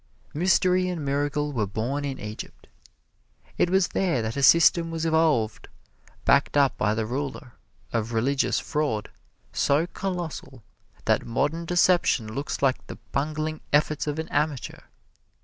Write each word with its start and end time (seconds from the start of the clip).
Mystery 0.33 0.89
and 0.89 1.05
miracle 1.05 1.53
were 1.53 1.67
born 1.67 2.05
in 2.05 2.19
Egypt. 2.19 2.65
It 3.59 3.69
was 3.69 3.89
there 3.89 4.23
that 4.23 4.35
a 4.35 4.41
system 4.41 4.89
was 4.89 5.05
evolved, 5.05 5.67
backed 6.25 6.57
up 6.57 6.75
by 6.75 6.95
the 6.95 7.05
ruler, 7.05 7.53
of 7.93 8.11
religious 8.11 8.57
fraud 8.59 9.11
so 9.53 9.85
colossal 9.85 10.63
that 11.05 11.23
modern 11.23 11.65
deception 11.65 12.33
looks 12.33 12.63
like 12.63 12.87
the 12.87 12.97
bungling 13.11 13.61
efforts 13.71 14.07
of 14.07 14.17
an 14.17 14.27
amateur. 14.29 14.79